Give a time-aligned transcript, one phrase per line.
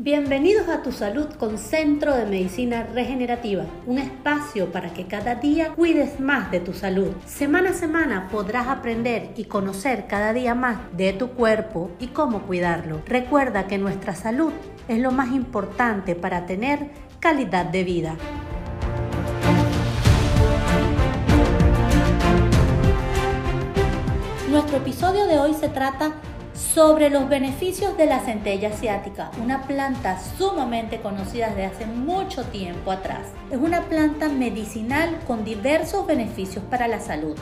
[0.00, 5.74] Bienvenidos a Tu Salud con Centro de Medicina Regenerativa, un espacio para que cada día
[5.74, 7.08] cuides más de tu salud.
[7.26, 12.42] Semana a semana podrás aprender y conocer cada día más de tu cuerpo y cómo
[12.42, 13.02] cuidarlo.
[13.06, 14.52] Recuerda que nuestra salud
[14.86, 18.16] es lo más importante para tener calidad de vida.
[24.48, 26.12] Nuestro episodio de hoy se trata
[26.58, 32.90] sobre los beneficios de la centella asiática, una planta sumamente conocida desde hace mucho tiempo
[32.90, 33.28] atrás.
[33.52, 37.36] Es una planta medicinal con diversos beneficios para la salud.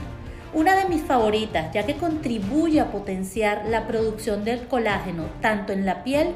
[0.53, 5.87] Una de mis favoritas, ya que contribuye a potenciar la producción del colágeno tanto en
[5.87, 6.29] la piel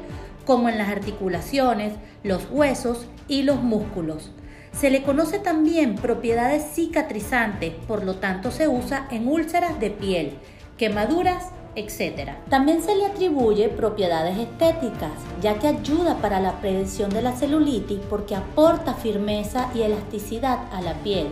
[0.45, 4.31] como en las articulaciones, los huesos y los músculos.
[4.71, 10.39] Se le conoce también propiedades cicatrizantes, por lo tanto se usa en úlceras de piel,
[10.77, 12.31] quemaduras etc.
[12.49, 17.99] También se le atribuye propiedades estéticas, ya que ayuda para la prevención de la celulitis
[18.09, 21.27] porque aporta firmeza y elasticidad a la piel,